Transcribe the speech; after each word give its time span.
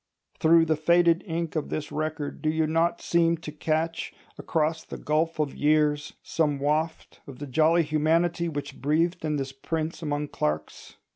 Through 0.39 0.65
the 0.65 0.75
faded 0.75 1.23
ink 1.27 1.55
of 1.55 1.69
this 1.69 1.91
record 1.91 2.41
do 2.41 2.49
you 2.49 2.65
not 2.65 3.01
seem 3.03 3.37
to 3.37 3.51
catch, 3.51 4.11
across 4.35 4.83
the 4.83 4.97
gulf 4.97 5.37
of 5.39 5.53
years, 5.53 6.13
some 6.23 6.57
waft 6.57 7.19
of 7.27 7.37
the 7.37 7.45
jolly 7.45 7.83
humanity 7.83 8.49
which 8.49 8.81
breathed 8.81 9.23
in 9.23 9.35
this 9.35 9.51
prince 9.51 10.01
among 10.01 10.29
clerks? 10.29 10.95